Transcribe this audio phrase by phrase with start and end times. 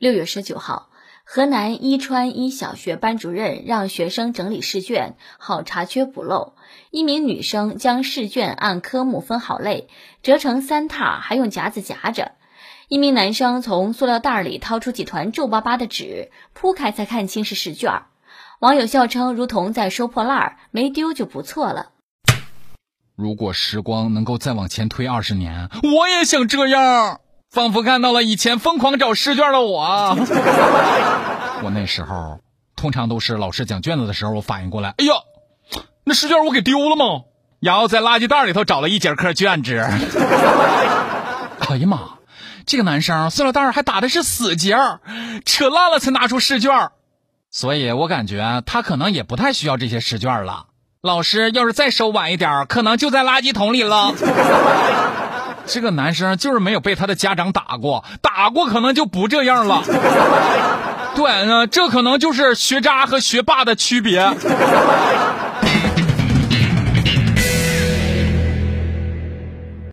[0.00, 0.88] 六月十九号，
[1.24, 6.54] 河南伊川一小学班主任让学生整理试卷，好查缺补漏。
[6.90, 9.90] 一名女生将试卷按科目分好类，
[10.22, 12.32] 折成三沓，还用夹子夹着。
[12.88, 18.04] 一名男生从塑料袋里掏出几团皱巴巴的纸，铺开才看清是试卷。
[18.58, 21.90] 网友笑称：“如同在收破烂儿，没丢就不错了。”
[23.14, 27.20] 如果时光能够再往前推二十年，我也想这样。
[27.50, 30.16] 仿佛看到了以前疯狂找试卷的我。
[31.62, 32.40] 我那时候
[32.76, 35.12] 通常都是老师讲卷子的时候，我反应过来，哎呀，
[36.04, 37.24] 那试卷我给丢了吗？
[37.60, 39.76] 然后在垃圾袋里头找了一节课卷子。
[41.68, 42.18] 哎呀妈，
[42.66, 44.76] 这个男生塑料袋还打的是死结，
[45.44, 46.90] 扯烂了才拿出试卷，
[47.50, 50.66] 所以我感觉他可能也不太需要这些试卷了。
[51.02, 54.14] 老师要是再收晚一点，可能就在垃圾桶里了。
[55.72, 59.82] 这个男生就是没有被他的家长打过，打过可能就不这样了。
[61.14, 64.28] 对，呢，这可能就是学渣和学霸的区别。